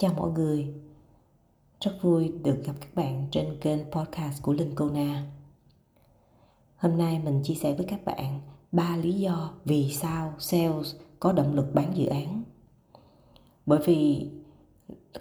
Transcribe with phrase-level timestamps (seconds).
[0.00, 0.74] Chào mọi người,
[1.80, 5.26] rất vui được gặp các bạn trên kênh podcast của Linh Cô Na.
[6.76, 8.40] Hôm nay mình chia sẻ với các bạn
[8.72, 12.42] ba lý do vì sao sales có động lực bán dự án.
[13.66, 14.30] Bởi vì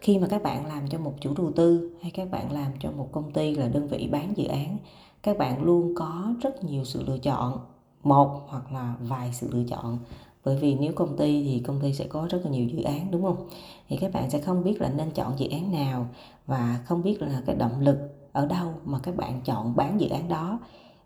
[0.01, 2.91] khi mà các bạn làm cho một chủ đầu tư hay các bạn làm cho
[2.91, 4.77] một công ty là đơn vị bán dự án,
[5.23, 7.59] các bạn luôn có rất nhiều sự lựa chọn,
[8.03, 9.99] một hoặc là vài sự lựa chọn
[10.45, 13.11] bởi vì nếu công ty thì công ty sẽ có rất là nhiều dự án,
[13.11, 13.47] đúng không?
[13.87, 16.07] Thì các bạn sẽ không biết là nên chọn dự án nào
[16.45, 17.97] và không biết là cái động lực
[18.31, 20.59] ở đâu mà các bạn chọn bán dự án đó.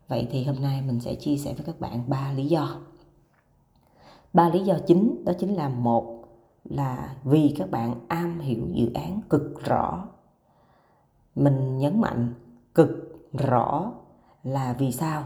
[0.07, 2.77] Vậy thì hôm nay mình sẽ chia sẻ với các bạn ba lý do.
[4.33, 6.23] Ba lý do chính, đó chính là một
[6.63, 10.07] là vì các bạn am hiểu dự án cực rõ.
[11.35, 12.33] Mình nhấn mạnh
[12.75, 12.89] cực
[13.33, 13.91] rõ
[14.43, 15.23] là vì sao?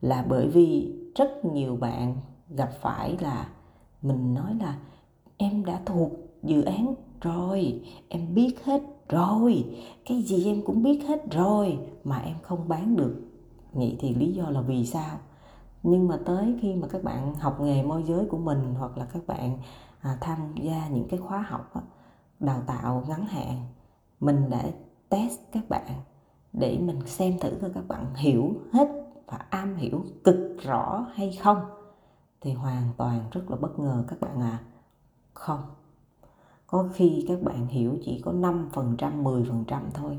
[0.00, 2.16] Là bởi vì rất nhiều bạn
[2.48, 3.48] gặp phải là
[4.02, 4.78] mình nói là
[5.36, 6.10] em đã thuộc
[6.42, 9.64] dự án rồi em biết hết rồi
[10.06, 13.20] cái gì em cũng biết hết rồi mà em không bán được.
[13.72, 15.18] Vậy thì lý do là vì sao?
[15.82, 19.04] Nhưng mà tới khi mà các bạn học nghề môi giới của mình hoặc là
[19.04, 19.58] các bạn
[20.00, 21.80] à, tham gia những cái khóa học á,
[22.40, 23.66] đào tạo ngắn hạn
[24.20, 24.64] mình đã
[25.08, 25.88] test các bạn
[26.52, 28.88] để mình xem thử coi các bạn hiểu hết
[29.26, 31.58] và am hiểu cực rõ hay không
[32.44, 34.50] thì hoàn toàn rất là bất ngờ các bạn ạ.
[34.50, 34.64] À.
[35.34, 35.60] không.
[36.66, 40.18] Có khi các bạn hiểu chỉ có 5% 10% thôi.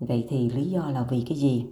[0.00, 1.66] Vậy thì lý do là vì cái gì?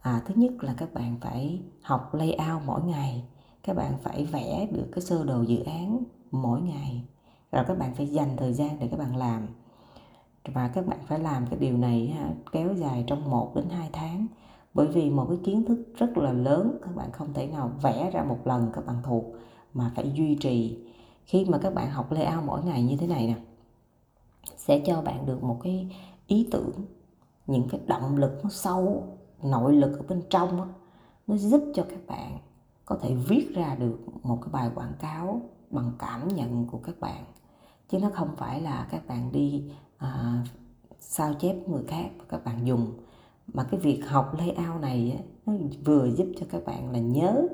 [0.00, 3.24] À, thứ nhất là các bạn phải học layout mỗi ngày.
[3.62, 7.04] Các bạn phải vẽ được cái sơ đồ dự án mỗi ngày.
[7.52, 9.46] Rồi các bạn phải dành thời gian để các bạn làm.
[10.44, 12.16] Và các bạn phải làm cái điều này
[12.52, 14.26] kéo dài trong 1 đến 2 tháng
[14.74, 18.10] bởi vì một cái kiến thức rất là lớn các bạn không thể nào vẽ
[18.10, 19.24] ra một lần các bạn thuộc
[19.74, 20.78] mà phải duy trì.
[21.24, 23.34] Khi mà các bạn học layout mỗi ngày như thế này nè
[24.56, 26.72] sẽ cho bạn được một cái ý tưởng
[27.46, 29.06] những cái động lực nó sâu
[29.42, 30.66] nội lực ở bên trong đó,
[31.26, 32.38] nó giúp cho các bạn
[32.84, 37.00] có thể viết ra được một cái bài quảng cáo bằng cảm nhận của các
[37.00, 37.24] bạn.
[37.88, 40.42] Chứ nó không phải là các bạn đi à,
[41.00, 42.92] sao chép người khác và các bạn dùng
[43.54, 45.52] mà cái việc học layout này nó
[45.84, 47.46] vừa giúp cho các bạn là nhớ,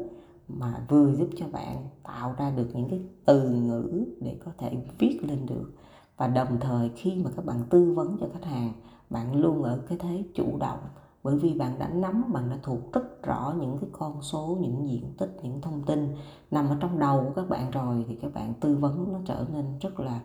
[0.48, 4.76] mà vừa giúp cho bạn tạo ra được những cái từ ngữ để có thể
[4.98, 5.72] viết lên được.
[6.16, 8.72] Và đồng thời khi mà các bạn tư vấn cho khách hàng,
[9.10, 10.78] bạn luôn ở cái thế chủ động.
[11.22, 14.88] Bởi vì bạn đã nắm, bạn đã thuộc rất rõ những cái con số, những
[14.88, 16.14] diện tích, những thông tin
[16.50, 19.46] nằm ở trong đầu của các bạn rồi, thì các bạn tư vấn nó trở
[19.52, 20.20] nên rất là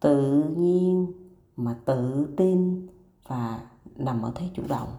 [0.00, 1.12] tự nhiên,
[1.56, 2.86] mà tự tin
[3.28, 3.60] và
[3.96, 4.96] nằm ở thế chủ động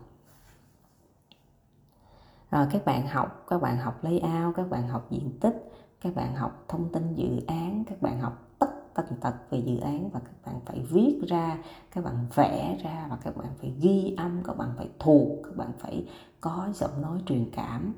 [2.52, 5.72] rồi các bạn học các bạn học layout các bạn học diện tích
[6.02, 9.78] các bạn học thông tin dự án các bạn học tất tần tật về dự
[9.78, 11.58] án và các bạn phải viết ra
[11.92, 15.56] các bạn vẽ ra và các bạn phải ghi âm các bạn phải thuộc các
[15.56, 16.06] bạn phải
[16.42, 17.94] có giọng nói truyền cảm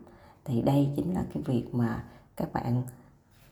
[0.46, 2.04] thì đây chính là cái việc mà
[2.36, 2.84] các bạn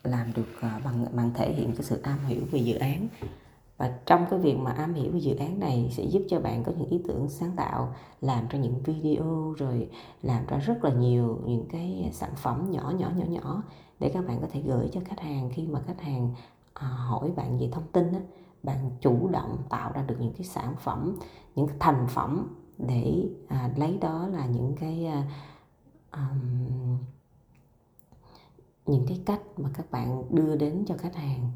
[0.04, 3.08] làm được bằng bằng thể hiện cái sự am hiểu về dự án
[3.84, 6.64] và trong cái việc mà am hiểu về dự án này sẽ giúp cho bạn
[6.64, 9.90] có những ý tưởng sáng tạo làm ra những video rồi
[10.22, 13.64] làm ra rất là nhiều những cái sản phẩm nhỏ nhỏ nhỏ nhỏ
[14.00, 15.50] để các bạn có thể gửi cho khách hàng.
[15.54, 16.34] Khi mà khách hàng
[16.74, 18.20] à, hỏi bạn về thông tin á,
[18.64, 21.18] bạn chủ động tạo ra được những cái sản phẩm
[21.56, 25.24] những cái thành phẩm để à, lấy đó là những cái à,
[26.12, 26.98] um,
[28.86, 31.52] những cái cách mà các bạn đưa đến cho khách hàng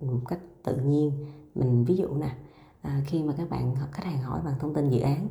[0.00, 1.12] một cách tự nhiên
[1.54, 2.30] mình ví dụ nè
[2.82, 5.28] à, khi mà các bạn khách hàng hỏi bằng thông tin dự án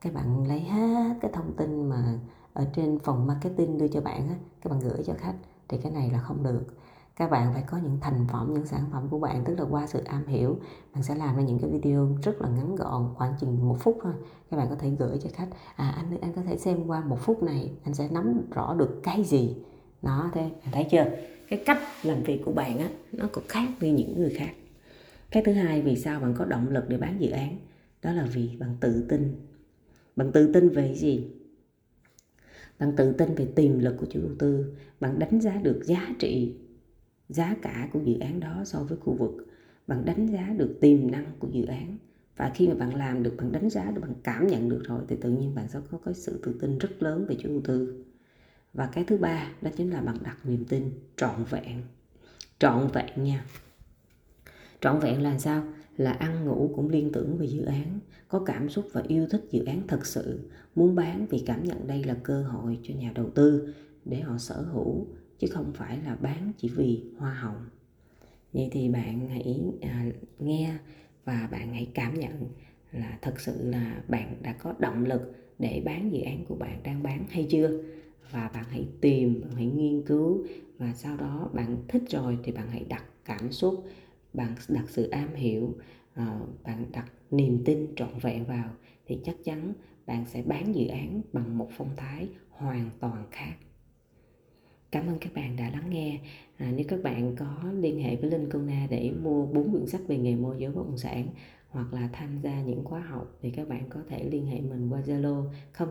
[0.00, 2.18] các bạn lấy hết cái thông tin mà
[2.52, 5.34] ở trên phòng marketing đưa cho bạn á các bạn gửi cho khách
[5.68, 6.64] thì cái này là không được.
[7.16, 9.86] Các bạn phải có những thành phẩm những sản phẩm của bạn tức là qua
[9.86, 10.56] sự am hiểu
[10.94, 13.98] bạn sẽ làm ra những cái video rất là ngắn gọn khoảng chừng một phút
[14.02, 14.12] thôi
[14.50, 17.18] các bạn có thể gửi cho khách à anh anh có thể xem qua một
[17.20, 19.56] phút này anh sẽ nắm rõ được cái gì?
[20.02, 21.04] Đó thế thấy chưa?
[21.48, 24.50] Cái cách làm việc của bạn á nó cũng khác với những người khác
[25.34, 27.58] cái thứ hai, vì sao bạn có động lực để bán dự án?
[28.02, 29.34] Đó là vì bạn tự tin.
[30.16, 31.26] Bạn tự tin về gì?
[32.78, 34.74] Bạn tự tin về tiềm lực của chủ đầu tư.
[35.00, 36.54] Bạn đánh giá được giá trị,
[37.28, 39.46] giá cả của dự án đó so với khu vực.
[39.86, 41.98] Bạn đánh giá được tiềm năng của dự án.
[42.36, 45.02] Và khi mà bạn làm được, bạn đánh giá được, bạn cảm nhận được rồi,
[45.08, 47.60] thì tự nhiên bạn sẽ có cái sự tự tin rất lớn về chủ đầu
[47.64, 48.04] tư.
[48.72, 51.82] Và cái thứ ba, đó chính là bạn đặt niềm tin trọn vẹn.
[52.58, 53.44] Trọn vẹn nha
[54.84, 55.62] trọn vẹn là sao?
[55.96, 57.98] Là ăn ngủ cũng liên tưởng về dự án
[58.28, 61.86] có cảm xúc và yêu thích dự án thật sự muốn bán vì cảm nhận
[61.86, 65.06] đây là cơ hội cho nhà đầu tư để họ sở hữu
[65.38, 67.68] chứ không phải là bán chỉ vì hoa hồng.
[68.52, 70.06] Vậy thì bạn hãy à,
[70.38, 70.78] nghe
[71.24, 72.48] và bạn hãy cảm nhận
[72.92, 76.82] là thật sự là bạn đã có động lực để bán dự án của bạn
[76.82, 77.82] đang bán hay chưa?
[78.30, 80.44] Và bạn hãy tìm bạn hãy nghiên cứu
[80.78, 83.84] và sau đó bạn thích rồi thì bạn hãy đặt cảm xúc
[84.34, 85.74] bạn đặt sự am hiểu
[86.14, 88.70] ờ, bạn đặt niềm tin trọn vẹn vào
[89.06, 89.72] thì chắc chắn
[90.06, 93.54] bạn sẽ bán dự án bằng một phong thái hoàn toàn khác.
[94.90, 96.20] Cảm ơn các bạn đã lắng nghe.
[96.56, 100.00] À, nếu các bạn có liên hệ với linh Kona để mua bốn quyển sách
[100.08, 101.28] về nghề môi giới bất động sản
[101.68, 104.88] hoặc là tham gia những khóa học thì các bạn có thể liên hệ mình
[104.90, 105.44] qua Zalo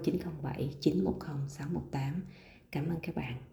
[0.04, 2.22] 0907 910 618
[2.72, 3.53] cảm ơn các bạn.